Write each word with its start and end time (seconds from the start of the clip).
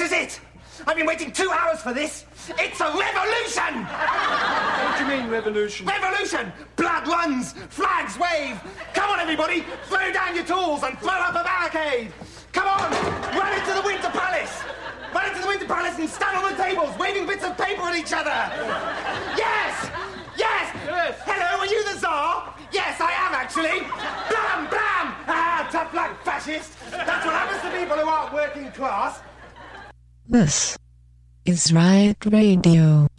This 0.00 0.12
is 0.12 0.18
it. 0.18 0.40
I've 0.86 0.96
been 0.96 1.04
waiting 1.04 1.30
two 1.30 1.50
hours 1.50 1.82
for 1.82 1.92
this. 1.92 2.24
It's 2.58 2.80
a 2.80 2.88
revolution. 2.88 3.84
What 3.84 4.96
do 4.96 5.04
you 5.04 5.10
mean, 5.10 5.28
revolution? 5.28 5.84
Revolution! 5.84 6.50
Blood 6.76 7.06
runs, 7.06 7.52
flags 7.68 8.18
wave. 8.18 8.58
Come 8.94 9.10
on, 9.10 9.20
everybody, 9.20 9.60
throw 9.92 10.10
down 10.10 10.34
your 10.34 10.46
tools 10.46 10.84
and 10.84 10.98
throw 11.00 11.12
up 11.12 11.36
a 11.36 11.44
barricade. 11.44 12.14
Come 12.52 12.66
on, 12.66 12.90
run 13.36 13.52
into 13.60 13.74
the 13.74 13.82
Winter 13.84 14.08
Palace. 14.08 14.62
Run 15.14 15.28
into 15.28 15.42
the 15.42 15.48
Winter 15.48 15.66
Palace 15.66 15.98
and 15.98 16.08
stand 16.08 16.34
on 16.38 16.50
the 16.50 16.56
tables, 16.56 16.96
waving 16.98 17.26
bits 17.26 17.44
of 17.44 17.58
paper 17.58 17.82
at 17.82 17.94
each 17.94 18.14
other. 18.14 18.32
Yes, 19.36 19.90
yes. 20.34 20.74
Yes. 20.86 21.20
Hello, 21.26 21.60
are 21.60 21.66
you 21.66 21.84
the 21.84 22.00
Tsar? 22.00 22.54
Yes, 22.72 22.98
I 23.02 23.12
am 23.28 23.34
actually. 23.34 23.84
Blam, 24.32 24.64
blam. 24.72 25.12
Ah, 25.28 25.68
tough 25.70 25.92
luck, 25.92 26.24
fascist. 26.24 26.72
That's 26.90 27.26
what 27.26 27.34
happens 27.34 27.60
to 27.60 27.78
people 27.78 27.98
who 27.98 28.08
aren't 28.08 28.32
working 28.32 28.72
class. 28.72 29.20
This 30.30 30.78
is 31.44 31.72
Riot 31.72 32.24
Radio. 32.30 33.09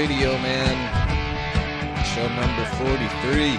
Radio, 0.00 0.32
man. 0.38 0.76
Show 2.06 2.26
number 2.28 2.64
43. 2.76 3.58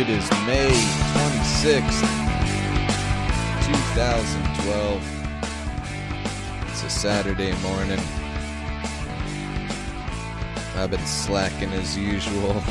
It 0.00 0.08
is 0.08 0.30
May 0.46 0.70
26th, 1.10 2.06
2012. 3.66 5.02
It's 6.68 6.84
a 6.84 6.88
Saturday 6.88 7.52
morning. 7.60 7.98
I've 10.76 10.92
been 10.92 11.04
slacking 11.04 11.72
as 11.72 11.98
usual. 11.98 12.62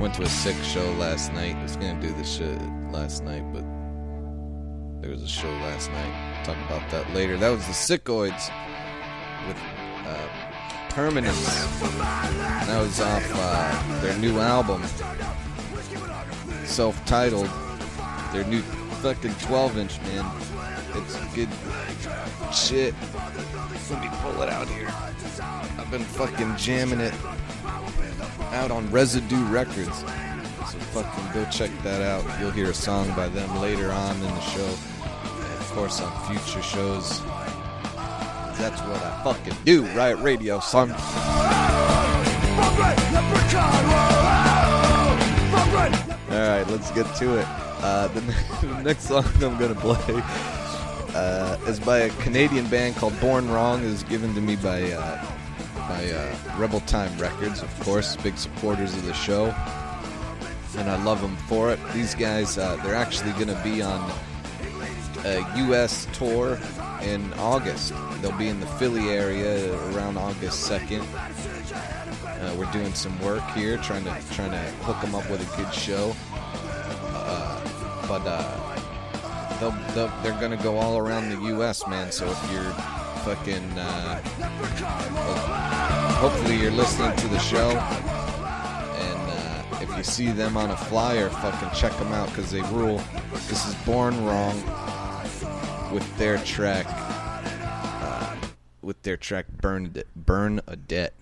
Went 0.00 0.14
to 0.14 0.22
a 0.22 0.28
sick 0.28 0.56
show 0.64 0.90
last 0.94 1.32
night. 1.34 1.54
I 1.54 1.62
was 1.62 1.76
gonna 1.76 2.00
do 2.00 2.12
this 2.14 2.34
shit 2.36 2.60
last 2.90 3.22
night, 3.22 3.44
but 3.52 3.62
there 5.02 5.12
was 5.12 5.22
a 5.22 5.28
show 5.28 5.52
last 5.62 5.88
night. 5.92 6.44
Talk 6.44 6.56
about 6.66 6.90
that 6.90 7.08
later. 7.14 7.36
That 7.36 7.50
was 7.50 7.64
the 7.68 7.72
Sickoids 7.72 8.50
with 9.46 9.56
uh, 10.10 10.90
Permanence. 10.90 11.44
That 11.80 12.80
was 12.80 13.00
off 13.00 13.22
uh, 13.32 14.00
their 14.00 14.16
new 14.18 14.38
album, 14.40 14.82
self 16.64 17.02
titled. 17.04 17.48
Their 18.32 18.44
new 18.44 18.62
fucking 19.02 19.34
12 19.34 19.78
inch, 19.78 20.00
man. 20.02 20.24
It's 20.94 21.16
good 21.34 21.48
shit. 22.52 22.94
Let 23.90 24.02
me 24.02 24.08
pull 24.22 24.42
it 24.42 24.48
out 24.48 24.68
here. 24.68 24.88
I've 25.78 25.90
been 25.90 26.02
fucking 26.02 26.56
jamming 26.56 27.00
it 27.00 27.14
out 28.52 28.70
on 28.70 28.90
Residue 28.90 29.44
Records. 29.46 29.98
So 29.98 30.78
fucking 30.92 31.32
go 31.32 31.48
check 31.50 31.70
that 31.82 32.02
out. 32.02 32.24
You'll 32.40 32.50
hear 32.50 32.70
a 32.70 32.74
song 32.74 33.08
by 33.14 33.28
them 33.28 33.60
later 33.60 33.90
on 33.90 34.16
in 34.16 34.22
the 34.22 34.40
show. 34.40 34.66
Of 34.66 35.70
course, 35.72 36.00
on 36.00 36.26
future 36.26 36.62
shows. 36.62 37.20
That's 38.60 38.80
what 38.82 39.02
I 39.02 39.22
fucking 39.24 39.56
do. 39.64 39.86
Riot 39.96 40.18
Radio, 40.18 40.60
son. 40.60 40.90
Alright, 46.30 46.68
let's 46.68 46.90
get 46.90 47.06
to 47.16 47.38
it. 47.38 47.46
Uh, 47.82 48.08
the, 48.08 48.20
the 48.66 48.82
next 48.82 49.04
song 49.04 49.24
I'm 49.36 49.56
gonna 49.58 49.74
play 49.74 50.22
uh, 51.14 51.56
is 51.66 51.80
by 51.80 52.00
a 52.00 52.10
Canadian 52.22 52.66
band 52.68 52.96
called 52.96 53.18
Born 53.18 53.50
Wrong. 53.50 53.82
is 53.82 54.02
given 54.02 54.34
to 54.34 54.42
me 54.42 54.56
by 54.56 54.92
uh, 54.92 55.26
by 55.88 56.10
uh, 56.10 56.58
Rebel 56.58 56.80
Time 56.80 57.16
Records, 57.18 57.62
of 57.62 57.80
course, 57.80 58.16
big 58.16 58.36
supporters 58.36 58.94
of 58.94 59.06
the 59.06 59.14
show, 59.14 59.46
and 60.76 60.90
I 60.90 61.02
love 61.02 61.22
them 61.22 61.36
for 61.48 61.72
it. 61.72 61.78
These 61.94 62.14
guys, 62.14 62.58
uh, 62.58 62.76
they're 62.84 62.94
actually 62.94 63.32
gonna 63.32 63.60
be 63.64 63.80
on 63.80 64.12
a 65.24 65.44
U.S. 65.56 66.06
tour 66.12 66.58
in 67.02 67.32
August. 67.34 67.92
They'll 68.20 68.36
be 68.36 68.48
in 68.48 68.60
the 68.60 68.66
Philly 68.66 69.08
area 69.10 69.74
around 69.90 70.16
August 70.16 70.70
2nd. 70.70 71.04
Uh, 72.24 72.54
we're 72.56 72.70
doing 72.72 72.92
some 72.94 73.18
work 73.20 73.42
here, 73.50 73.76
trying 73.78 74.04
to 74.04 74.16
trying 74.32 74.50
to 74.50 74.58
hook 74.84 75.00
them 75.00 75.14
up 75.14 75.28
with 75.30 75.40
a 75.40 75.56
good 75.56 75.72
show. 75.72 76.14
Uh, 76.32 78.06
but 78.08 78.22
uh, 78.26 79.58
they'll, 79.60 79.94
they'll, 79.94 80.22
they're 80.22 80.40
gonna 80.40 80.62
go 80.62 80.78
all 80.78 80.98
around 80.98 81.28
the 81.30 81.48
U.S., 81.48 81.86
man. 81.86 82.10
So 82.12 82.26
if 82.26 82.52
you're 82.52 82.72
fucking, 83.24 83.78
uh, 83.78 84.22
hopefully 86.18 86.56
you're 86.56 86.70
listening 86.70 87.14
to 87.16 87.28
the 87.28 87.38
show, 87.38 87.70
and 88.98 89.30
uh, 89.30 89.82
if 89.82 89.96
you 89.96 90.02
see 90.02 90.30
them 90.30 90.56
on 90.56 90.70
a 90.70 90.76
flyer, 90.76 91.28
fucking 91.28 91.70
check 91.78 91.96
them 91.98 92.12
out 92.12 92.28
because 92.30 92.50
they 92.50 92.62
rule. 92.72 93.02
This 93.48 93.66
is 93.66 93.74
Born 93.86 94.24
Wrong 94.24 94.89
with 95.92 96.18
their 96.18 96.38
track, 96.38 96.86
uh, 96.88 98.36
with 98.82 99.02
their 99.02 99.16
track 99.16 99.46
"Burn 99.60 99.94
Burn 100.14 100.60
a 100.66 100.76
Debt." 100.76 101.14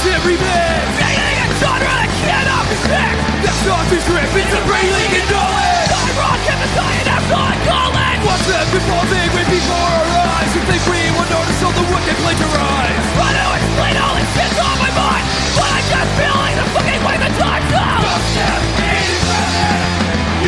That's 0.00 0.16
every 0.16 0.40
man. 0.40 0.80
Creating 0.96 1.44
a 1.44 1.56
genre 1.60 1.92
that 1.92 2.08
cannot 2.24 2.64
be 2.72 2.76
fixed 2.88 3.20
That's 3.44 3.64
not 3.68 3.84
this 3.92 4.00
rip, 4.08 4.32
it's 4.32 4.48
a 4.48 4.62
breathing 4.64 5.12
and 5.12 5.28
knowledge 5.28 5.92
I 5.92 6.08
rock 6.16 6.40
Messiah, 6.40 7.04
that's 7.04 7.28
all 7.28 7.44
I 7.44 7.56
call 7.68 7.92
it. 7.92 8.16
Watch 8.24 8.44
them 8.48 8.64
evolving 8.80 9.28
right 9.36 9.44
before 9.44 9.76
our 9.76 10.08
eyes? 10.40 10.56
If 10.56 10.64
they 10.72 10.80
we 10.88 11.04
will 11.12 11.28
notice 11.28 11.60
all 11.60 11.76
the 11.76 11.84
wicked 11.84 12.16
plagiarize 12.16 13.04
Try 13.12 13.28
to 13.28 13.44
explain 13.60 13.94
all 14.00 14.16
this 14.16 14.30
shit's 14.32 14.56
on 14.56 14.76
my 14.80 14.88
mind 14.88 15.24
But 15.60 15.68
I 15.68 15.80
just 15.84 16.10
feel 16.16 16.32
like 16.32 16.56
the 16.56 16.66
fucking 16.80 17.02
way 17.04 17.16
the 17.20 17.30
time's 17.36 17.72
up 17.76 18.00
Don't 18.00 18.24
step 18.24 18.60
in 18.80 19.20
of 19.20 19.52
it 19.52 19.84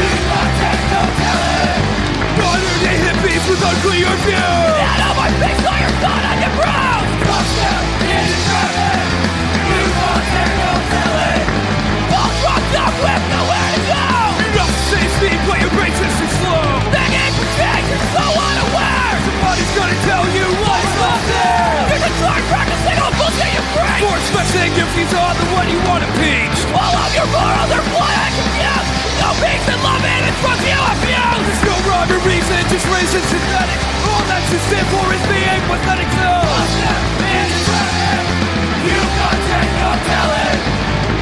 You 0.00 0.08
can't 0.32 0.52
take 0.64 0.84
no 0.96 1.02
Modern 2.40 2.76
day 2.80 2.96
hippies 3.04 3.44
with 3.52 3.60
unclear 3.60 4.16
view 4.24 4.71
you 24.02 24.08
bring 24.08 24.18
Force 24.18 24.34
messing 24.34 24.72
if 24.74 24.90
he's 24.98 25.14
on 25.14 25.34
the 25.38 25.46
one 25.54 25.68
you 25.70 25.78
wanna 25.86 26.10
peach. 26.18 26.58
All 26.74 26.94
of 26.94 27.10
your 27.14 27.26
morals 27.30 27.70
are 27.70 27.86
flawed 27.94 28.34
and 28.34 28.86
No 29.22 29.30
peace 29.38 29.66
and 29.70 29.80
love 29.82 30.02
and 30.02 30.26
it's 30.26 30.40
what 30.42 30.58
you 30.58 30.74
abuse 30.74 31.46
There's 31.46 31.62
no 31.62 31.76
rhyme 31.86 32.10
or 32.10 32.20
reason, 32.26 32.58
just 32.66 32.86
racist 32.90 33.28
synthetic. 33.30 33.78
All 34.10 34.24
that 34.26 34.42
you 34.50 34.58
stand 34.66 34.86
for 34.90 35.06
is 35.14 35.22
being 35.30 35.62
pathetic 35.70 36.08
too 36.18 36.38
You 38.90 38.98
got 38.98 39.38
take 39.46 39.72
no 39.78 39.90
telling 40.10 40.60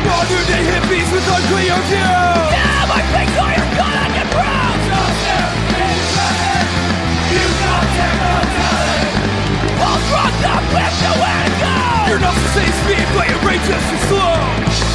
Modern 0.08 0.44
day 0.48 0.64
hippies 0.64 1.08
with 1.12 1.26
unclear 1.28 1.76
view 1.92 2.16
Yeah, 2.56 2.88
my 2.88 3.02
face 3.12 3.36
or 3.36 3.50
you're 3.52 3.74
gonna 3.76 4.08
get 4.16 4.26
bruised 4.32 4.84
Don't 4.88 5.16
step 5.20 5.52
in 5.76 5.96
front 6.16 6.38
of 6.40 6.68
You 7.28 7.44
got 7.60 7.84
take 7.92 8.16
no 8.24 8.36
telling 8.56 9.12
All 9.84 10.00
drugged 10.08 10.44
up 10.48 10.64
with 10.72 10.94
nowhere 11.04 11.48
to 11.60 11.79
not 12.20 12.34
the 12.34 12.48
same 12.48 12.72
speed, 12.84 13.06
but 13.14 13.28
your 13.28 13.40
brain 13.40 13.60
just 13.66 13.88
too 13.90 13.98
slow 14.08 14.89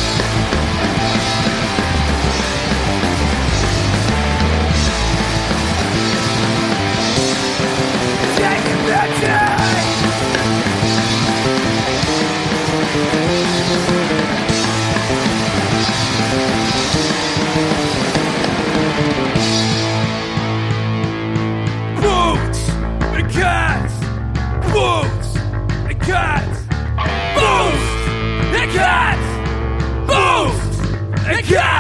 and 31.48 31.75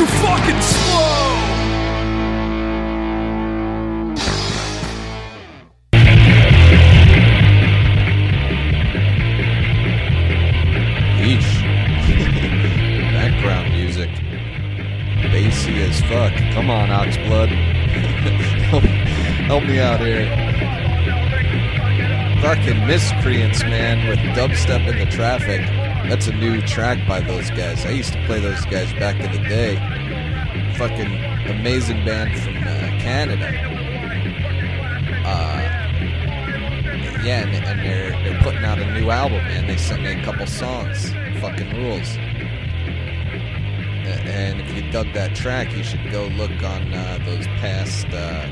too 0.00 0.06
fucking 0.06 0.62
slow 0.62 1.36
Yeesh. 11.20 11.52
Background 13.12 13.72
music. 13.74 14.08
Bassy 15.30 15.82
as 15.82 16.00
fuck. 16.02 16.32
Come 16.54 16.70
on, 16.70 16.88
Oxblood. 16.88 17.48
help, 18.70 18.84
help 18.84 19.64
me 19.64 19.80
out 19.80 20.00
here. 20.00 20.24
Fucking 22.40 22.86
miscreants, 22.86 23.62
man, 23.64 24.08
with 24.08 24.18
dubstep 24.34 24.88
in 24.88 24.98
the 24.98 25.10
traffic. 25.10 25.60
That's 26.10 26.26
a 26.26 26.32
new 26.32 26.60
track 26.62 27.06
by 27.06 27.20
those 27.20 27.50
guys. 27.50 27.86
I 27.86 27.90
used 27.90 28.12
to 28.14 28.26
play 28.26 28.40
those 28.40 28.64
guys 28.64 28.92
back 28.94 29.20
in 29.20 29.30
the 29.30 29.48
day. 29.48 29.76
Fucking 30.76 31.06
amazing 31.48 32.04
band 32.04 32.36
from 32.36 32.56
uh, 32.56 33.00
Canada. 33.00 33.46
Uh, 35.24 35.60
yeah, 37.22 37.46
and, 37.46 37.54
and 37.54 37.78
they're 37.78 38.10
they're 38.24 38.42
putting 38.42 38.64
out 38.64 38.80
a 38.80 38.92
new 38.92 39.08
album, 39.08 39.38
man. 39.44 39.68
They 39.68 39.76
sent 39.76 40.02
me 40.02 40.20
a 40.20 40.24
couple 40.24 40.48
songs. 40.48 41.12
Fucking 41.40 41.76
rules. 41.76 42.16
And 44.26 44.60
if 44.60 44.74
you 44.74 44.90
dug 44.90 45.12
that 45.14 45.36
track, 45.36 45.72
you 45.76 45.84
should 45.84 46.10
go 46.10 46.26
look 46.26 46.50
on 46.50 46.92
uh, 46.92 47.20
those 47.24 47.46
past 47.62 48.08
uh, 48.08 48.48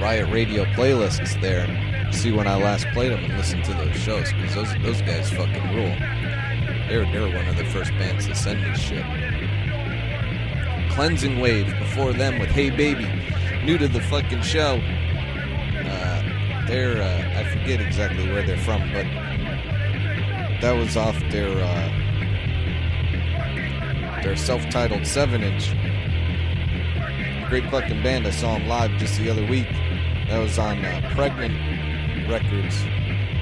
Riot 0.00 0.30
Radio 0.30 0.64
playlists 0.64 1.38
there 1.42 1.66
see 2.14 2.32
when 2.32 2.46
I 2.46 2.56
last 2.56 2.86
played 2.92 3.12
them 3.12 3.24
and 3.24 3.36
listen 3.36 3.62
to 3.62 3.74
those 3.74 3.96
shows 3.96 4.32
because 4.32 4.54
those 4.54 4.74
those 4.82 5.02
guys 5.02 5.30
fucking 5.30 5.74
rule. 5.74 5.94
They're 6.88 7.04
they're 7.12 7.28
one 7.34 7.48
of 7.48 7.56
the 7.56 7.64
first 7.64 7.90
bands 7.92 8.26
to 8.26 8.34
send 8.34 8.62
me 8.62 8.74
shit. 8.76 9.04
Cleansing 10.92 11.40
Wave 11.40 11.66
before 11.78 12.12
them 12.12 12.38
with 12.38 12.50
Hey 12.50 12.70
Baby, 12.70 13.06
new 13.64 13.78
to 13.78 13.88
the 13.88 14.00
fucking 14.00 14.42
show. 14.42 14.80
Uh, 15.86 16.66
they're 16.66 17.02
uh, 17.02 17.40
I 17.40 17.44
forget 17.50 17.80
exactly 17.80 18.30
where 18.30 18.42
they're 18.42 18.58
from, 18.58 18.80
but 18.92 19.06
that 20.60 20.72
was 20.72 20.96
off 20.96 21.18
their 21.30 21.50
uh, 21.50 21.90
their 24.22 24.36
self-titled 24.36 25.06
seven-inch. 25.06 25.74
Great 27.48 27.68
fucking 27.70 28.02
band. 28.02 28.26
I 28.26 28.30
saw 28.30 28.56
them 28.56 28.68
live 28.68 28.92
just 28.98 29.18
the 29.18 29.30
other 29.30 29.46
week. 29.46 29.68
That 30.28 30.38
was 30.38 30.58
on 30.58 30.84
uh, 30.84 31.10
Pregnant 31.14 31.54
Records 32.28 32.84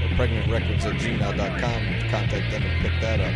or 0.03 0.17
pregnant 0.17 0.51
records 0.51 0.85
at 0.85 0.95
gmail.com. 0.95 2.11
Contact 2.11 2.51
them 2.51 2.63
and 2.63 2.83
pick 2.83 3.01
that 3.01 3.21
up. 3.21 3.35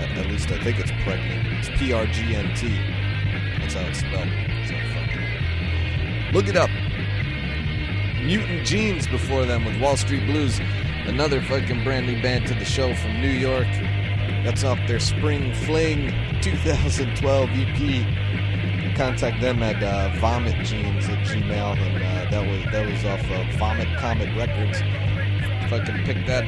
At, 0.00 0.18
at 0.18 0.26
least 0.26 0.50
I 0.50 0.62
think 0.62 0.78
it's 0.78 0.92
pregnant. 1.02 1.46
It's 1.58 1.68
P 1.78 1.92
R 1.92 2.06
G 2.06 2.34
N 2.34 2.54
T. 2.54 2.68
That's 3.60 3.74
how 3.74 3.86
it's 3.86 3.98
spelled. 3.98 4.28
So 4.66 4.74
look 6.32 6.48
it 6.48 6.56
up. 6.56 6.70
Mutant 8.24 8.66
Jeans 8.66 9.06
before 9.06 9.44
them 9.44 9.64
with 9.64 9.80
Wall 9.80 9.96
Street 9.96 10.26
Blues. 10.26 10.60
Another 11.06 11.40
fucking 11.40 11.82
brand 11.84 12.06
new 12.06 12.20
band 12.20 12.46
to 12.48 12.54
the 12.54 12.64
show 12.64 12.94
from 12.94 13.20
New 13.20 13.30
York. 13.30 13.66
That's 14.44 14.64
off 14.64 14.78
their 14.86 15.00
Spring 15.00 15.54
Fling 15.54 16.12
2012 16.42 17.50
EP. 17.50 18.17
Contact 18.98 19.40
them 19.40 19.62
at 19.62 19.80
uh, 19.80 20.10
Vomit 20.18 20.56
Jeans 20.66 21.08
at 21.08 21.24
Gmail, 21.24 21.78
and 21.78 22.02
uh, 22.02 22.30
that 22.32 22.44
was 22.44 22.64
that 22.72 22.84
was 22.84 23.04
off 23.04 23.20
of 23.30 23.54
Vomit 23.54 23.86
Comet 23.96 24.28
Records. 24.36 24.80
Fucking 25.70 26.04
pick 26.04 26.26
that, 26.26 26.42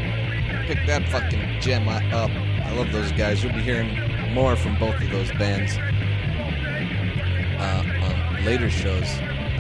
pick 0.67 0.85
that 0.89 1.09
fucking 1.11 1.61
gem 1.61 1.89
up. 1.89 2.03
I 2.11 2.73
love 2.73 2.91
those 2.91 3.13
guys. 3.13 3.45
You'll 3.45 3.53
be 3.53 3.63
hearing 3.63 3.97
more 4.35 4.57
from 4.57 4.77
both 4.81 5.01
of 5.01 5.11
those 5.11 5.31
bands 5.33 5.77
uh, 7.61 7.85
on 8.03 8.45
later 8.45 8.69
shows. 8.69 9.07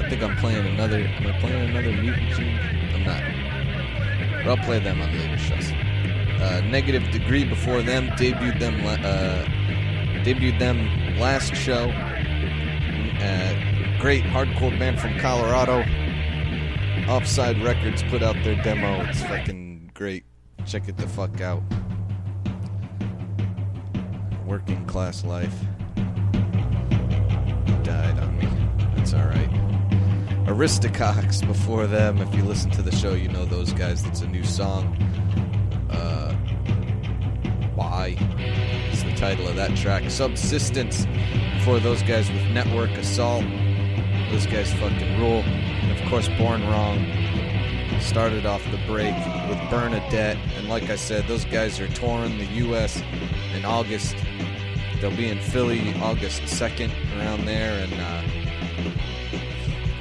I 0.01 0.09
think 0.11 0.21
I'm 0.25 0.37
playing 0.39 0.67
another. 0.67 0.99
Am 0.99 1.27
I 1.29 1.39
playing 1.39 1.71
another 1.71 1.93
Mutant 1.93 2.29
Gene? 2.35 2.59
I'm 2.93 3.05
not. 3.05 3.23
But 4.43 4.49
I'll 4.49 4.65
play 4.65 4.81
them 4.81 5.01
on 5.01 5.17
later 5.17 5.39
shows. 5.39 5.71
Uh, 6.43 6.61
Negative 6.65 7.09
Degree 7.13 7.45
before 7.45 7.83
them 7.83 8.09
debuted 8.09 8.59
them. 8.59 8.85
Uh, 8.85 9.45
debuted 10.25 10.59
them 10.59 10.89
last 11.21 11.55
show. 11.55 11.93
Uh, 13.21 14.01
great 14.01 14.25
hardcore 14.25 14.77
band 14.79 14.99
from 14.99 15.19
Colorado. 15.19 15.85
Offside 17.09 17.63
Records 17.63 18.03
put 18.05 18.23
out 18.23 18.37
their 18.45 18.61
demo. 18.63 19.03
It's 19.09 19.23
fucking 19.23 19.91
great. 19.95 20.25
Check 20.67 20.89
it 20.89 20.97
the 20.97 21.09
fuck 21.09 21.41
out. 21.41 21.63
Working 24.47 24.85
class 24.87 25.25
life. 25.25 25.55
Died 27.83 28.19
on 28.19 28.39
me. 28.39 28.49
That's 28.97 29.15
alright. 29.15 29.51
Aristocox 30.47 31.47
before 31.47 31.87
them. 31.87 32.19
If 32.19 32.35
you 32.35 32.43
listen 32.43 32.71
to 32.73 32.83
the 32.83 32.95
show, 32.95 33.15
you 33.15 33.29
know 33.29 33.45
those 33.45 33.73
guys. 33.73 34.03
That's 34.03 34.23
a 34.23 34.27
new 34.27 34.45
song. 34.45 34.97
Uh, 35.91 36.33
why? 37.75 38.17
It's 38.91 39.03
the 39.03 39.15
title 39.15 39.47
of 39.47 39.57
that 39.57 39.77
track. 39.77 40.11
Subsistence. 40.11 41.07
Before 41.61 41.79
those 41.79 42.03
guys 42.03 42.33
with 42.33 42.43
Network 42.53 42.89
Assault. 42.93 43.45
Those 44.31 44.47
guys 44.47 44.73
fucking 44.73 45.21
rule. 45.21 45.43
And 45.43 45.93
of 45.93 46.09
course, 46.09 46.27
Born 46.39 46.67
Wrong 46.67 47.05
started 48.01 48.47
off 48.47 48.65
the 48.71 48.79
break 48.87 49.15
with 49.47 49.59
Bernadette. 49.69 50.39
And 50.57 50.71
like 50.71 50.89
I 50.89 50.97
said, 50.97 51.29
those 51.29 51.45
guys 51.45 51.79
are 51.79 51.89
touring 51.89 52.39
the 52.39 52.47
U.S. 52.65 53.03
in 53.55 53.67
August. 53.67 54.17
They'll 55.03 55.15
be 55.15 55.29
in 55.29 55.39
Philly 55.39 55.93
August 56.01 56.41
2nd 56.45 56.91
around 57.19 57.45
there. 57.45 57.85
And 57.85 57.93
uh, 57.93 58.23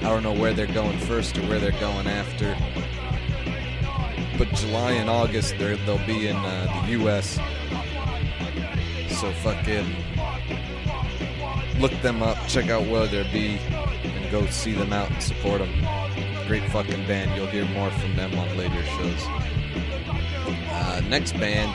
I 0.08 0.14
don't 0.14 0.24
know 0.24 0.32
where 0.32 0.54
they're 0.54 0.66
going 0.66 0.98
first 1.00 1.38
or 1.38 1.42
where 1.42 1.60
they're 1.60 1.72
going 1.72 2.08
after. 2.08 2.56
But 4.38 4.48
July 4.54 4.92
and 4.92 5.10
August, 5.10 5.56
they'll 5.58 6.08
be 6.08 6.30
in 6.30 6.38
uh, 6.38 6.84
the 6.86 6.92
U.S. 6.92 7.38
So 9.20 9.30
fuck 9.34 9.68
it 9.68 9.86
look 11.80 11.94
them 12.02 12.22
up, 12.22 12.38
check 12.48 12.70
out 12.70 12.84
Will 12.84 13.08
There 13.08 13.24
Be, 13.32 13.58
and 13.58 14.32
go 14.32 14.46
see 14.48 14.74
them 14.74 14.92
out 14.92 15.10
and 15.10 15.24
support 15.24 15.60
them. 15.60 15.72
Great 16.48 16.70
fucking 16.72 17.08
band. 17.08 17.36
You'll 17.36 17.48
hear 17.48 17.66
more 17.66 17.90
from 17.92 18.16
them 18.16 18.38
on 18.38 18.58
later 18.58 18.84
shows. 18.84 19.24
Uh, 20.72 21.02
next 21.08 21.34
band 21.34 21.72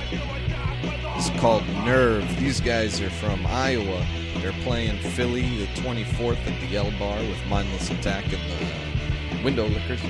is 1.19 1.31
called 1.41 1.67
Nerve. 1.85 2.25
These 2.39 2.61
guys 2.61 3.01
are 3.01 3.11
from 3.11 3.47
Iowa. 3.47 4.05
They're 4.39 4.53
playing 4.63 4.99
Philly 4.99 5.59
the 5.59 5.67
24th 5.81 6.47
at 6.47 6.61
the 6.61 6.77
L 6.77 6.93
Bar 6.99 7.19
with 7.21 7.47
Mindless 7.47 7.91
Attack 7.91 8.25
and 8.25 8.33
the 8.33 8.85
Windowlickers. 9.43 9.45
Window 9.45 9.69
Lickers. 9.69 10.01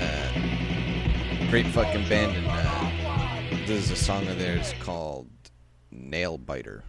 Uh, 0.00 1.48
great 1.50 1.66
fucking 1.66 2.08
band, 2.08 2.36
and 2.36 2.46
uh, 2.48 3.66
this 3.66 3.84
is 3.84 3.90
a 3.90 3.96
song 3.96 4.26
of 4.28 4.38
theirs 4.38 4.74
called 4.80 5.28
Nail 5.90 6.38
Biter. 6.38 6.84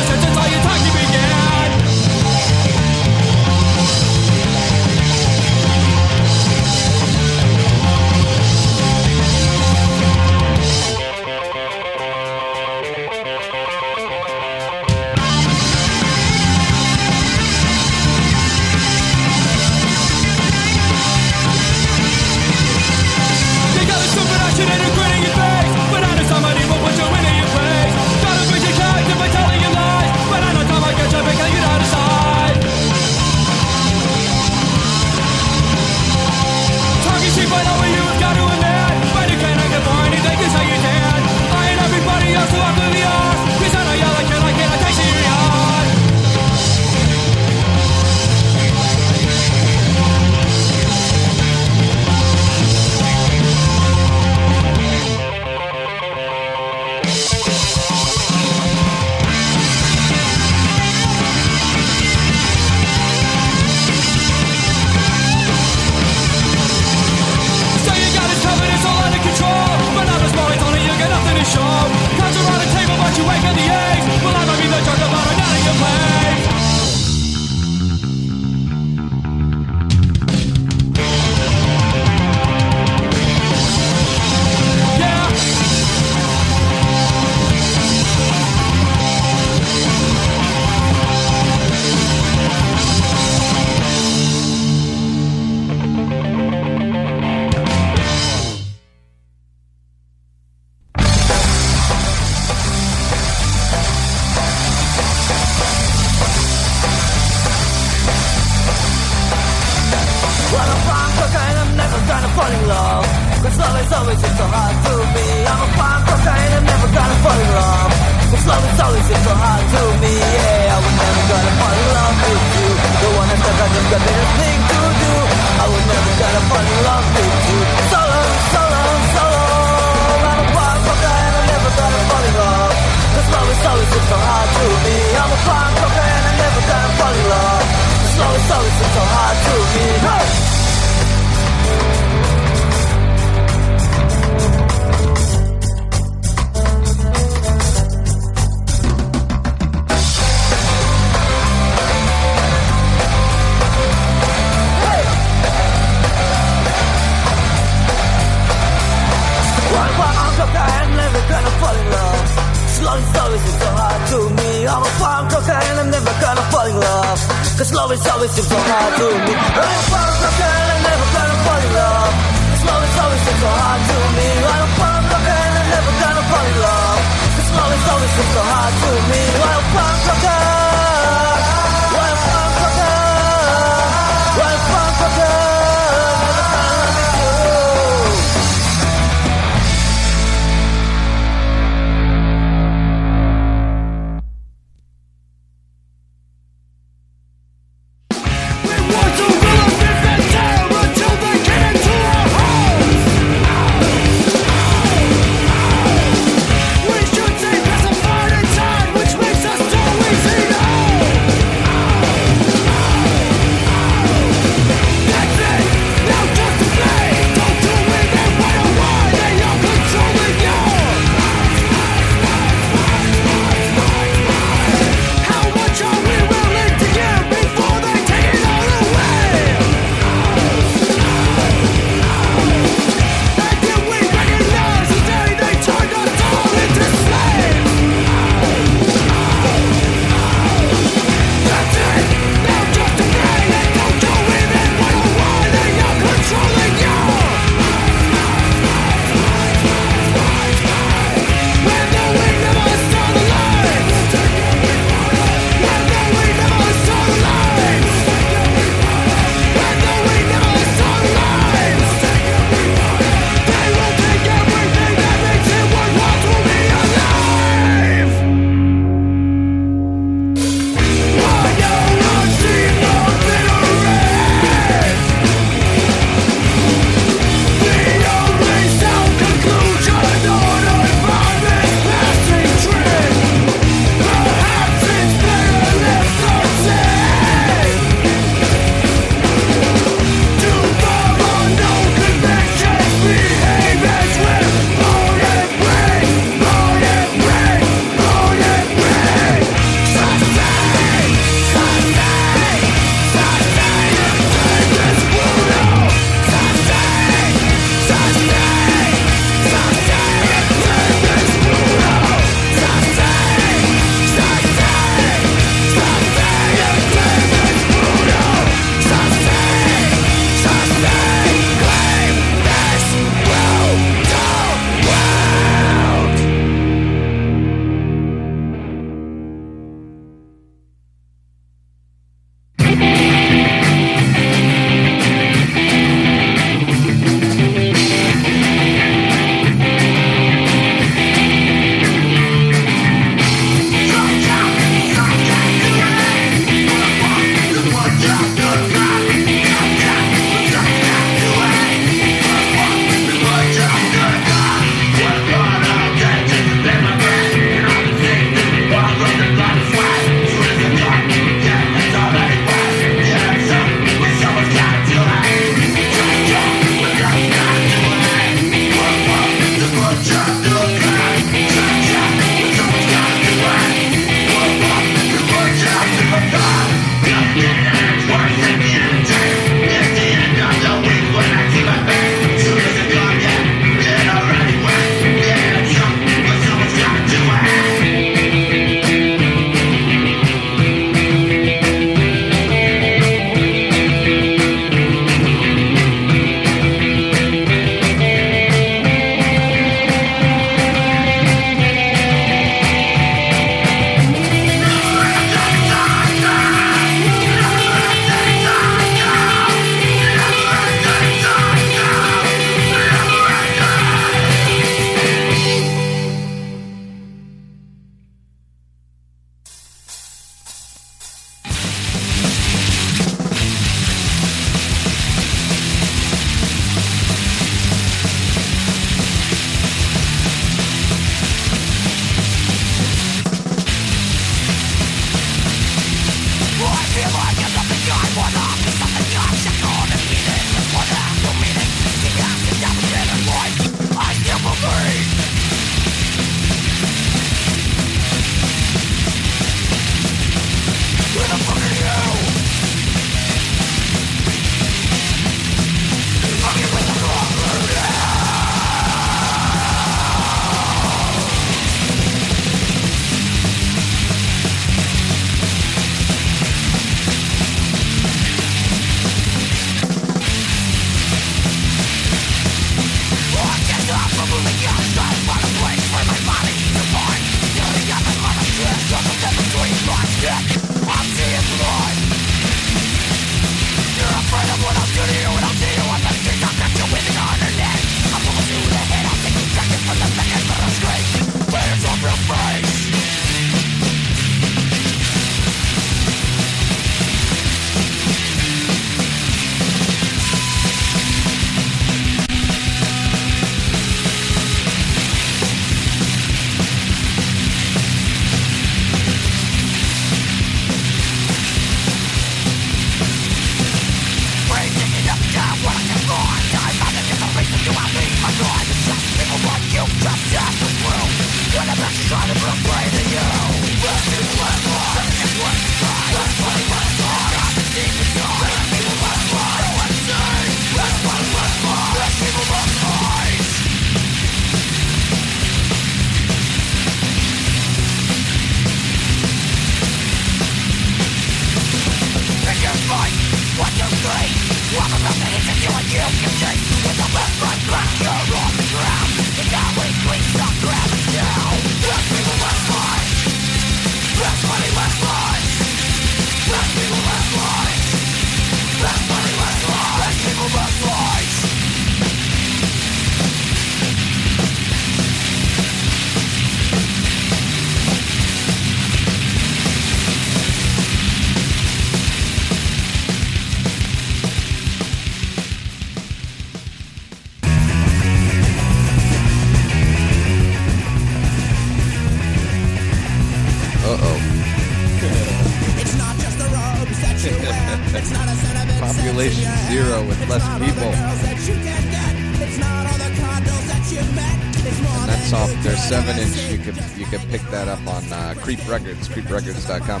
Creep 598.56 598.68
Records, 598.68 599.08
creeprecords.com. 599.08 600.00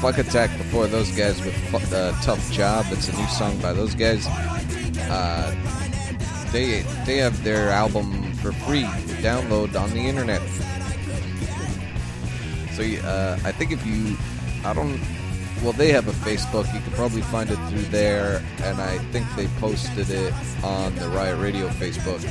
Fuck 0.00 0.18
Attack 0.18 0.56
before 0.56 0.86
those 0.86 1.10
guys 1.16 1.42
with 1.42 1.92
uh, 1.92 2.12
Tough 2.22 2.52
Job. 2.52 2.86
It's 2.90 3.08
a 3.08 3.16
new 3.16 3.26
song 3.26 3.58
by 3.58 3.72
those 3.72 3.96
guys. 3.96 4.24
Uh, 5.10 5.52
they 6.52 6.82
they 7.04 7.16
have 7.16 7.42
their 7.42 7.70
album 7.70 8.32
for 8.34 8.52
free 8.52 8.84
download 9.20 9.74
on 9.74 9.90
the 9.90 9.98
internet. 9.98 10.40
So 12.76 12.84
uh, 13.04 13.36
I 13.42 13.50
think 13.50 13.72
if 13.72 13.84
you, 13.84 14.16
I 14.64 14.74
don't, 14.74 15.00
well 15.64 15.72
they 15.72 15.90
have 15.90 16.06
a 16.06 16.12
Facebook. 16.12 16.72
You 16.72 16.80
can 16.80 16.92
probably 16.92 17.22
find 17.22 17.50
it 17.50 17.56
through 17.68 17.82
there, 17.90 18.44
and 18.62 18.80
I 18.80 18.98
think 19.10 19.26
they 19.34 19.48
posted 19.58 20.08
it 20.08 20.32
on 20.62 20.94
the 20.94 21.08
Riot 21.08 21.40
Radio 21.40 21.66
Facebook. 21.70 22.22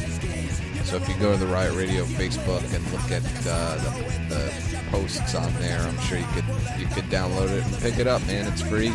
So 0.87 0.95
if 0.95 1.09
you 1.09 1.15
go 1.15 1.33
to 1.33 1.37
the 1.37 1.47
Riot 1.47 1.75
Radio 1.75 2.05
Facebook 2.05 2.63
and 2.73 2.91
look 2.93 3.11
at 3.11 3.21
uh, 3.45 3.75
the, 3.75 4.35
the 4.35 4.79
posts 4.89 5.35
on 5.35 5.53
there, 5.55 5.81
I'm 5.81 5.99
sure 5.99 6.17
you 6.17 6.25
could 6.27 6.45
you 6.79 6.87
could 6.87 7.03
download 7.11 7.49
it 7.49 7.61
and 7.65 7.77
pick 7.79 7.99
it 7.99 8.07
up, 8.07 8.25
man. 8.25 8.47
It's 8.47 8.61
free. 8.61 8.93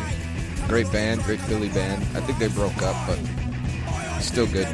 Great 0.68 0.90
band, 0.90 1.22
great 1.24 1.38
Philly 1.40 1.68
band. 1.68 2.00
I 2.16 2.20
think 2.20 2.38
they 2.38 2.48
broke 2.48 2.80
up, 2.80 2.96
but 3.06 3.18
still 4.22 4.46
good. 4.46 4.68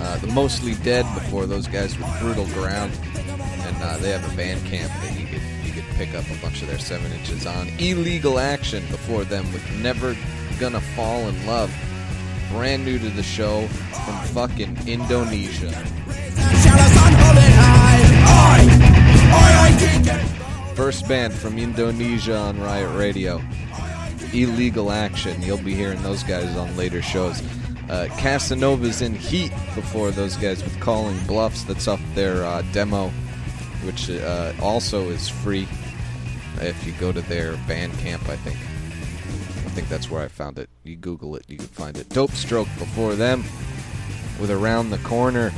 Uh, 0.00 0.16
the 0.18 0.26
Mostly 0.34 0.74
Dead 0.74 1.06
before 1.14 1.46
those 1.46 1.68
guys 1.68 1.96
with 1.96 2.18
Brutal 2.18 2.46
Ground, 2.46 2.92
and 3.14 3.76
uh, 3.80 3.96
they 3.98 4.10
have 4.10 4.24
a 4.24 4.42
Bandcamp 4.42 4.88
that 4.88 5.20
you 5.20 5.26
could 5.28 5.42
you 5.64 5.70
could 5.72 5.88
pick 5.94 6.16
up 6.16 6.28
a 6.32 6.42
bunch 6.42 6.62
of 6.62 6.66
their 6.66 6.80
seven 6.80 7.12
inches 7.12 7.46
on. 7.46 7.68
Illegal 7.78 8.40
Action 8.40 8.82
before 8.90 9.22
them 9.22 9.44
with 9.52 9.62
Never 9.76 10.16
Gonna 10.58 10.80
Fall 10.80 11.28
in 11.28 11.46
Love, 11.46 11.72
brand 12.50 12.84
new 12.84 12.98
to 12.98 13.08
the 13.10 13.22
show 13.22 13.66
from 13.66 14.18
fucking 14.34 14.76
Indonesia. 14.86 15.70
First 20.74 21.08
band 21.08 21.32
from 21.32 21.58
Indonesia 21.58 22.36
on 22.36 22.60
Riot 22.60 22.96
Radio. 22.96 23.42
Illegal 24.32 24.92
Action. 24.92 25.40
You'll 25.42 25.58
be 25.58 25.74
hearing 25.74 26.02
those 26.02 26.22
guys 26.22 26.56
on 26.56 26.76
later 26.76 27.02
shows. 27.02 27.40
Uh, 27.88 28.06
Casanova's 28.18 29.02
in 29.02 29.14
Heat 29.14 29.50
before 29.74 30.10
those 30.10 30.36
guys 30.36 30.62
with 30.62 30.78
Calling 30.80 31.18
Bluffs. 31.26 31.64
That's 31.64 31.88
off 31.88 32.00
their 32.14 32.44
uh, 32.44 32.62
demo, 32.72 33.08
which 33.84 34.08
uh, 34.08 34.52
also 34.62 35.08
is 35.08 35.28
free 35.28 35.66
if 36.60 36.86
you 36.86 36.92
go 36.92 37.10
to 37.10 37.20
their 37.22 37.54
Bandcamp, 37.66 38.28
I 38.28 38.36
think. 38.36 38.69
I 39.70 39.72
think 39.72 39.88
that's 39.88 40.10
where 40.10 40.20
I 40.20 40.26
found 40.26 40.58
it. 40.58 40.68
You 40.82 40.96
Google 40.96 41.36
it, 41.36 41.44
you 41.46 41.56
can 41.56 41.68
find 41.68 41.96
it. 41.96 42.08
Dope 42.08 42.32
Stroke 42.32 42.66
before 42.76 43.14
them 43.14 43.44
with 44.40 44.50
Around 44.50 44.90
the 44.90 44.98
Corner. 44.98 45.52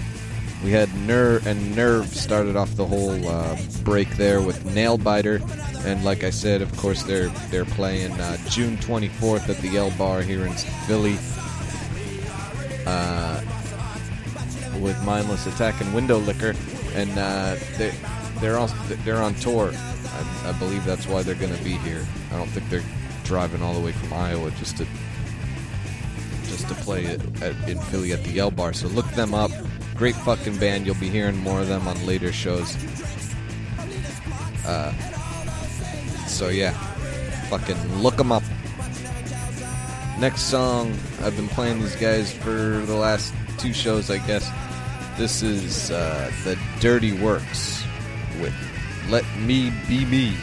We 0.62 0.70
had 0.70 0.94
Nerve, 0.94 1.46
and 1.46 1.74
Nerve 1.74 2.08
started 2.08 2.54
off 2.54 2.76
the 2.76 2.84
whole 2.84 3.26
uh, 3.26 3.56
break 3.82 4.10
there 4.16 4.42
with 4.42 4.62
Nailbiter, 4.66 5.40
and 5.86 6.04
like 6.04 6.24
I 6.24 6.30
said, 6.30 6.60
of 6.60 6.76
course 6.76 7.04
they're 7.04 7.28
they're 7.50 7.64
playing 7.64 8.12
uh, 8.20 8.36
June 8.50 8.76
24th 8.76 9.48
at 9.48 9.56
the 9.62 9.78
El 9.78 9.90
Bar 9.92 10.20
here 10.20 10.44
in 10.44 10.52
Philly 10.86 11.16
uh, 12.86 13.40
with 14.78 15.02
Mindless 15.06 15.46
Attack 15.46 15.80
and 15.80 15.94
Window 15.94 16.18
Liquor, 16.18 16.54
and 16.92 17.10
uh, 17.12 17.56
they 17.78 17.94
they're 18.40 18.58
also 18.58 18.76
they're 19.06 19.22
on 19.22 19.34
tour. 19.36 19.72
I, 19.74 20.50
I 20.50 20.52
believe 20.58 20.84
that's 20.84 21.06
why 21.06 21.22
they're 21.22 21.34
going 21.34 21.56
to 21.56 21.64
be 21.64 21.78
here. 21.78 22.06
I 22.30 22.36
don't 22.36 22.50
think 22.50 22.68
they're 22.68 22.84
driving 23.32 23.62
all 23.62 23.72
the 23.72 23.80
way 23.80 23.92
from 23.92 24.12
Iowa 24.12 24.50
just 24.58 24.76
to 24.76 24.86
just 26.44 26.68
to 26.68 26.74
play 26.74 27.06
it 27.06 27.42
at, 27.42 27.56
in 27.66 27.78
Philly 27.78 28.12
at 28.12 28.22
the 28.24 28.38
El 28.38 28.50
Bar. 28.50 28.74
So 28.74 28.88
look 28.88 29.06
them 29.12 29.32
up. 29.32 29.50
Great 29.94 30.14
fucking 30.16 30.58
band. 30.58 30.84
You'll 30.84 30.96
be 30.96 31.08
hearing 31.08 31.38
more 31.38 31.60
of 31.60 31.66
them 31.66 31.88
on 31.88 31.96
later 32.04 32.30
shows. 32.30 32.76
Uh, 34.66 34.92
so 36.26 36.50
yeah, 36.50 36.72
fucking 37.48 38.02
look 38.02 38.16
them 38.16 38.32
up. 38.32 38.42
Next 40.18 40.42
song, 40.42 40.92
I've 41.22 41.34
been 41.34 41.48
playing 41.48 41.80
these 41.80 41.96
guys 41.96 42.34
for 42.34 42.82
the 42.84 42.96
last 42.96 43.32
two 43.56 43.72
shows, 43.72 44.10
I 44.10 44.18
guess. 44.26 44.46
This 45.16 45.42
is 45.42 45.90
uh, 45.90 46.30
the 46.44 46.58
Dirty 46.80 47.18
Works 47.18 47.82
with 48.42 48.54
"Let 49.08 49.24
Me 49.38 49.72
Be 49.88 50.04
Me." 50.04 50.36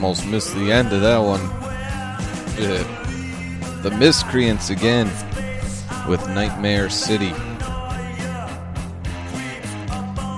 Almost 0.00 0.26
missed 0.28 0.54
the 0.54 0.72
end 0.72 0.94
of 0.94 1.02
that 1.02 1.18
one. 1.18 1.42
Yeah. 2.58 2.82
The 3.82 3.90
Miscreants 3.90 4.70
again 4.70 5.08
with 6.08 6.26
Nightmare 6.30 6.88
City. 6.88 7.34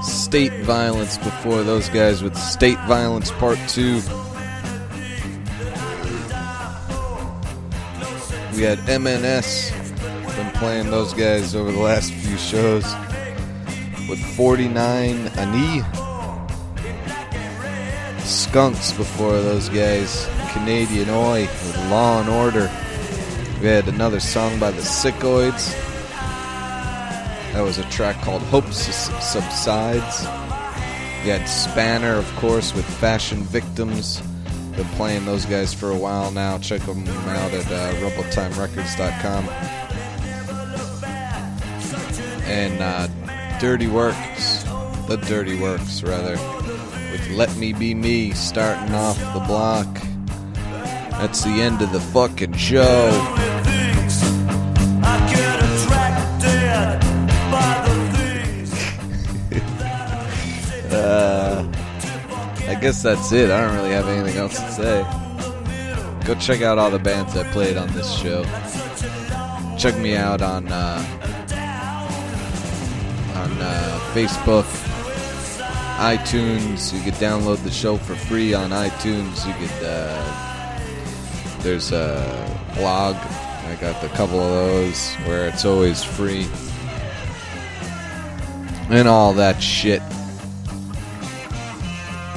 State 0.03 0.53
Violence 0.65 1.17
before 1.17 1.63
those 1.63 1.89
guys 1.91 2.25
with 2.25 2.37
State 2.37 2.79
Violence 2.89 3.31
Part 3.31 3.57
2. 3.69 3.95
We 8.57 8.63
had 8.63 8.79
MNS. 8.89 9.71
Been 10.37 10.51
playing 10.55 10.91
those 10.91 11.15
guys 11.15 11.55
over 11.55 11.71
the 11.71 11.79
last 11.79 12.13
few 12.13 12.37
shows 12.37 12.83
with 14.09 14.19
49 14.35 15.29
Ani. 15.39 16.02
Skunks 18.53 18.93
before 18.93 19.33
those 19.33 19.71
guys. 19.71 20.29
Canadian 20.51 21.09
Oi 21.09 21.41
with 21.41 21.89
Law 21.89 22.21
and 22.21 22.29
Order. 22.29 22.71
We 23.63 23.67
had 23.69 23.89
another 23.89 24.21
song 24.21 24.61
by 24.61 24.71
the 24.71 24.83
Sickoids. 24.83 25.73
That 27.55 27.63
was 27.63 27.79
a 27.79 27.85
track 27.85 28.21
called 28.21 28.43
Hope 28.43 28.71
Subsides. 28.71 30.21
We 31.25 31.31
had 31.31 31.49
Spanner, 31.49 32.13
of 32.17 32.31
course, 32.37 32.75
with 32.75 32.85
Fashion 32.85 33.43
Victims. 33.45 34.21
Been 34.77 34.85
playing 34.97 35.25
those 35.25 35.47
guys 35.47 35.73
for 35.73 35.91
a 35.91 35.97
while 35.97 36.31
now. 36.31 36.59
Check 36.59 36.83
them 36.83 37.09
out 37.09 37.55
at 37.55 37.67
uh, 37.73 37.95
RumbleTimeRecords.com. 38.07 39.49
And 42.45 42.83
uh, 42.83 43.59
Dirty 43.59 43.87
Works, 43.87 44.65
The 45.09 45.17
Dirty 45.27 45.59
Works, 45.59 46.03
rather, 46.03 46.37
with 47.13 47.31
Let 47.31 47.55
Me 47.57 47.75
Be 47.75 47.95
Me 47.95 48.33
starting 48.33 48.95
off 48.95 49.19
the 49.35 49.41
block. 49.41 49.87
That's 51.21 51.45
the 51.45 51.61
end 51.61 51.83
of 51.83 51.93
the 51.93 52.01
fucking 52.01 52.55
show. 52.55 53.11
Uh, 60.93 61.67
I 62.69 62.75
guess 62.75 63.03
that's 63.03 63.33
it. 63.33 63.51
I 63.51 63.63
don't 63.63 63.75
really 63.75 63.93
have 63.93 64.07
anything 64.07 64.39
else 64.39 64.59
to 64.61 64.71
say. 64.71 65.03
Go 66.27 66.35
check 66.37 66.61
out 66.61 66.79
all 66.79 66.91
the 66.91 66.99
bands 66.99 67.33
that 67.35 67.51
played 67.53 67.77
on 67.77 67.89
this 67.93 68.13
show. 68.13 68.45
Check 69.79 69.99
me 69.99 70.15
out 70.17 70.43
on 70.43 70.69
uh, 70.71 71.03
on 73.35 73.53
uh, 73.61 74.01
Facebook, 74.13 74.82
iTunes. 76.03 76.93
You 76.93 77.01
could 77.01 77.15
download 77.21 77.63
the 77.63 77.71
show 77.71 77.97
for 77.97 78.17
free 78.17 78.55
on 78.55 78.71
iTunes. 78.71 79.47
You 79.47 79.55
could. 79.55 79.87
Uh, 79.87 80.81
there's 81.63 81.93
a 81.93 82.27
blog. 82.75 83.15
I 83.15 83.77
got 83.81 84.03
a 84.03 84.09
couple 84.09 84.41
of 84.41 84.51
those 84.51 85.15
where 85.27 85.47
it's 85.47 85.65
always 85.65 86.03
free. 86.03 86.49
And 88.91 89.07
all 89.07 89.33
that 89.35 89.63
shit. 89.63 90.03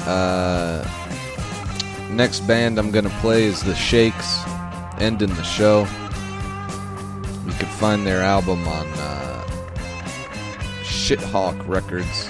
Uh, 0.05 0.87
next 2.11 2.41
band 2.41 2.77
I'm 2.77 2.91
gonna 2.91 3.09
play 3.21 3.45
is 3.45 3.63
the 3.63 3.73
Shakes, 3.73 4.41
ending 4.99 5.33
the 5.33 5.43
show. 5.43 5.87
You 7.47 7.53
can 7.53 7.67
find 7.79 8.05
their 8.05 8.21
album 8.21 8.67
on 8.67 8.87
uh, 8.87 9.47
Shithawk 10.83 11.67
Records, 11.67 12.29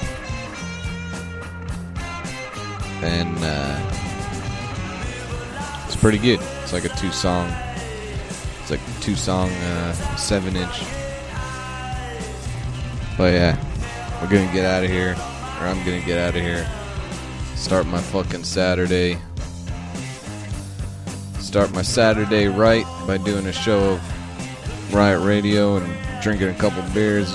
and 3.06 3.38
uh, 3.42 3.80
it's 5.86 5.96
pretty 5.96 6.18
good. 6.18 6.40
It's 6.64 6.74
like 6.74 6.86
a 6.86 6.90
two 6.90 7.12
song. 7.12 7.52
It's 8.62 8.72
like 8.72 8.82
two 9.02 9.16
song, 9.16 9.50
uh, 9.50 9.94
seven 10.18 10.56
inch. 10.56 10.80
But 13.18 13.34
yeah, 13.34 13.58
we're 14.22 14.30
gonna 14.30 14.52
get 14.52 14.66
out 14.66 14.84
of 14.84 14.90
here, 14.90 15.16
or 15.60 15.68
I'm 15.68 15.78
gonna 15.86 16.02
get 16.02 16.20
out 16.20 16.36
of 16.36 16.42
here 16.42 16.68
start 17.66 17.88
my 17.88 18.00
fucking 18.00 18.44
Saturday. 18.44 19.18
Start 21.40 21.74
my 21.74 21.82
Saturday 21.82 22.48
right 22.48 22.86
by 23.08 23.18
doing 23.18 23.48
a 23.48 23.52
show 23.52 23.94
of 23.94 24.94
Riot 24.94 25.22
Radio 25.22 25.78
and 25.78 26.22
drinking 26.22 26.50
a 26.50 26.54
couple 26.54 26.84
beers. 26.94 27.32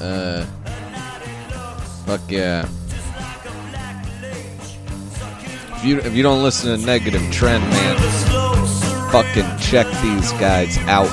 Uh, 0.00 0.44
fuck 2.06 2.22
yeah. 2.28 2.66
If 5.84 5.88
you 5.90 5.98
if 5.98 6.16
you 6.16 6.22
don't 6.22 6.42
listen 6.42 6.80
to 6.80 6.86
Negative 6.86 7.20
Trend, 7.30 7.62
man, 7.62 7.98
fucking 9.12 9.44
check 9.58 9.86
these 10.00 10.32
guys 10.40 10.78
out. 10.88 11.10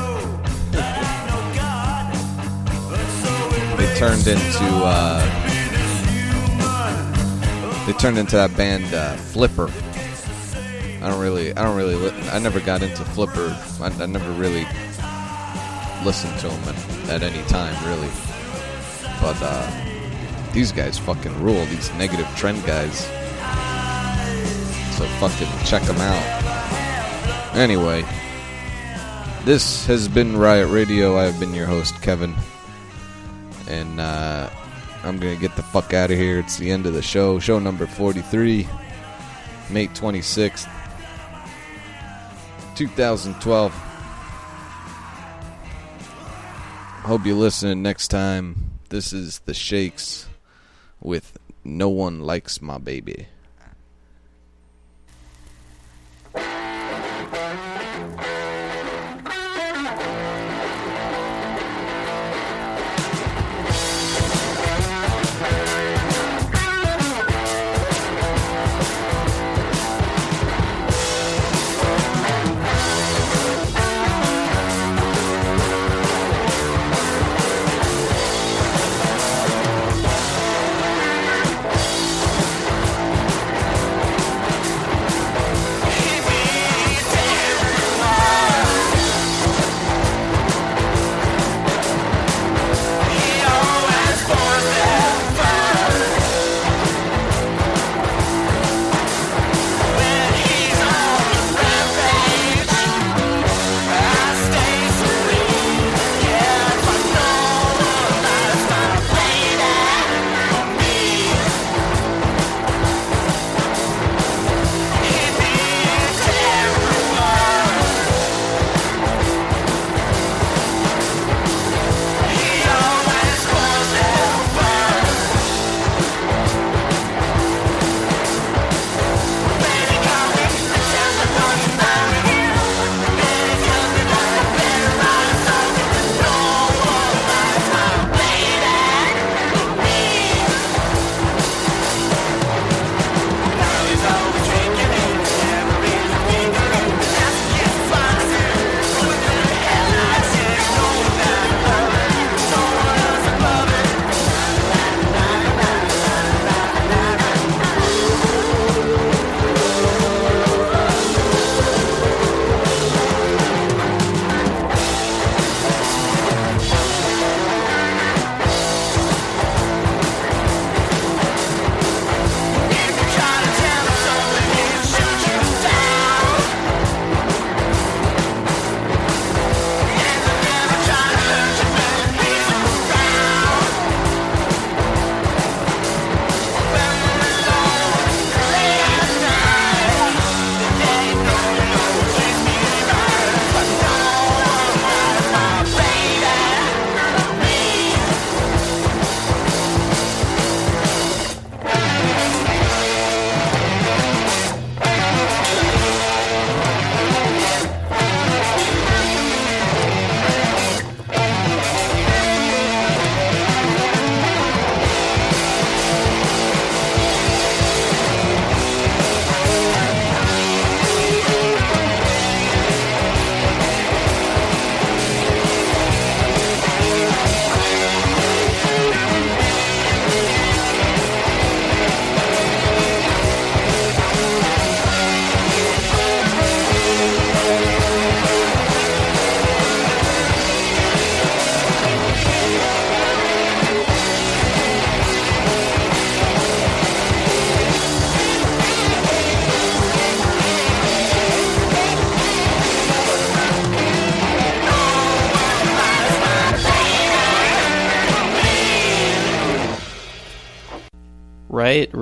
They 3.75 3.93
turned 3.97 4.25
into 4.27 4.63
uh 4.63 5.19
they 7.85 7.91
turned 7.97 8.17
into 8.17 8.37
that 8.37 8.55
band 8.55 8.93
uh, 8.93 9.17
Flipper. 9.17 9.69
I 11.03 11.09
don't 11.09 11.19
really, 11.19 11.53
I 11.57 11.63
don't 11.65 11.75
really, 11.75 11.95
li- 11.95 12.29
I 12.29 12.39
never 12.39 12.61
got 12.61 12.81
into 12.81 13.03
Flipper. 13.03 13.49
I, 13.81 13.87
I 14.01 14.05
never 14.05 14.31
really 14.31 14.65
listened 16.05 16.39
to 16.39 16.47
them 16.47 16.75
at, 17.09 17.09
at 17.09 17.23
any 17.23 17.45
time, 17.49 17.75
really. 17.89 18.07
But 19.19 19.35
uh, 19.41 19.69
these 20.53 20.71
guys 20.71 20.97
fucking 20.97 21.43
rule. 21.43 21.65
These 21.65 21.93
negative 21.95 22.27
trend 22.37 22.63
guys. 22.63 23.11
So 25.01 25.07
fucking 25.27 25.65
check 25.65 25.81
them 25.83 25.97
out. 25.97 27.55
Anyway, 27.55 28.05
this 29.45 29.87
has 29.87 30.07
been 30.07 30.37
Riot 30.37 30.69
Radio. 30.69 31.17
I 31.17 31.23
have 31.23 31.39
been 31.39 31.55
your 31.55 31.65
host, 31.65 31.99
Kevin, 32.01 32.35
and. 33.67 33.99
uh 33.99 34.49
I'm 35.03 35.17
gonna 35.17 35.35
get 35.35 35.55
the 35.55 35.63
fuck 35.63 35.95
out 35.95 36.11
of 36.11 36.17
here. 36.17 36.37
It's 36.37 36.57
the 36.57 36.69
end 36.69 36.85
of 36.85 36.93
the 36.93 37.01
show. 37.01 37.39
Show 37.39 37.57
number 37.57 37.87
43, 37.87 38.67
May 39.71 39.87
26th, 39.87 40.69
2012. 42.75 43.71
Hope 47.01 47.25
you 47.25 47.35
listen 47.35 47.81
next 47.81 48.09
time. 48.09 48.79
This 48.89 49.11
is 49.11 49.39
the 49.39 49.55
Shakes 49.55 50.27
with 50.99 51.35
No 51.63 51.89
One 51.89 52.19
Likes 52.19 52.61
My 52.61 52.77
Baby. 52.77 53.25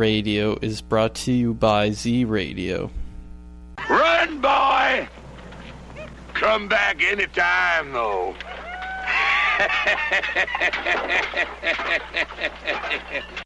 Radio 0.09 0.57
is 0.63 0.81
brought 0.81 1.13
to 1.13 1.31
you 1.31 1.53
by 1.53 1.91
Z 1.91 2.25
Radio. 2.25 2.89
Run, 3.87 4.41
boy! 4.41 5.07
Come 6.33 6.67
back 6.67 7.03
anytime, 7.03 7.93
though. 7.93 8.33